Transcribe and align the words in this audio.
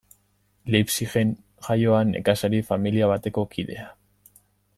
Leipzigen 0.75 1.33
jaioa, 1.67 1.99
nekazari 2.15 2.63
familia 2.71 3.11
bateko 3.13 3.45
kidea. 3.53 3.87